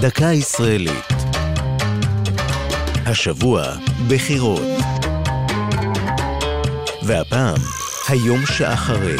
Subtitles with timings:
[0.00, 1.06] דקה ישראלית.
[3.06, 3.62] השבוע,
[4.08, 4.62] בחירות.
[7.02, 7.56] והפעם,
[8.08, 9.16] היום שאחרי.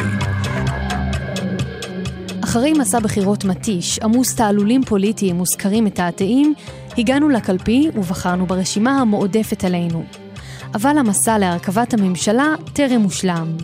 [2.45, 6.55] אחרי מסע בחירות מתיש, עמוס תעלולים פוליטיים מוזכרים מתעתעים,
[6.99, 10.05] הגענו לקלפי ובחרנו ברשימה המועדפת עלינו.
[10.75, 13.57] אבל המסע להרכבת הממשלה טרם הושלם.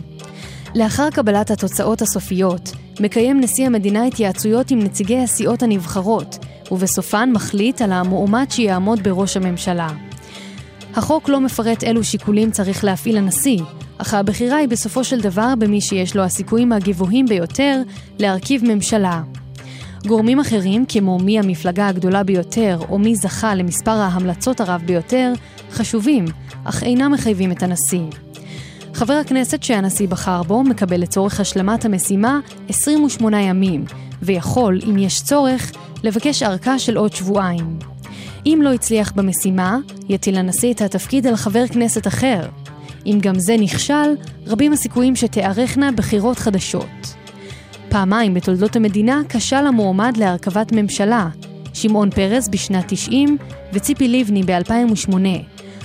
[0.75, 7.91] לאחר קבלת התוצאות הסופיות, מקיים נשיא המדינה התייעצויות עם נציגי הסיעות הנבחרות, ובסופן מחליט על
[7.91, 9.89] המועמד שיעמוד בראש הממשלה.
[10.95, 13.59] החוק לא מפרט אילו שיקולים צריך להפעיל הנשיא,
[13.97, 17.81] אך הבחירה היא בסופו של דבר במי שיש לו הסיכויים הגבוהים ביותר
[18.19, 19.21] להרכיב ממשלה.
[20.07, 25.33] גורמים אחרים, כמו מי המפלגה הגדולה ביותר או מי זכה למספר ההמלצות הרב ביותר,
[25.71, 26.25] חשובים,
[26.63, 28.03] אך אינם מחייבים את הנשיא.
[28.93, 33.85] חבר הכנסת שהנשיא בחר בו מקבל לצורך השלמת המשימה 28 ימים,
[34.21, 35.71] ויכול, אם יש צורך,
[36.05, 37.79] לבקש ארכה של עוד שבועיים.
[38.45, 39.77] אם לא הצליח במשימה,
[40.09, 42.47] יטיל הנשיא את התפקיד על חבר כנסת אחר.
[43.05, 44.15] אם גם זה נכשל,
[44.47, 47.15] רבים הסיכויים שתיארכנה בחירות חדשות.
[47.89, 51.27] פעמיים בתולדות המדינה כשל המועמד להרכבת ממשלה,
[51.73, 53.37] שמעון פרס בשנת 90
[53.73, 55.15] וציפי לבני ב-2008,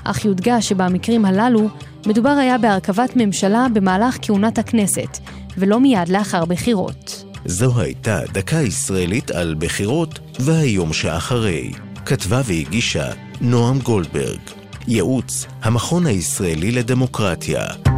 [0.04, 1.68] אך יודגש שבמקרים הללו
[2.06, 5.18] מדובר היה בהרכבת ממשלה במהלך כהונת הכנסת,
[5.58, 7.19] ולא מיד לאחר בחירות.
[7.44, 11.72] זו הייתה דקה ישראלית על בחירות והיום שאחרי.
[12.06, 14.40] כתבה והגישה נועם גולדברג.
[14.88, 17.89] ייעוץ המכון הישראלי לדמוקרטיה.